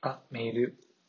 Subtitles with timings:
[0.00, 0.85] あ、メール。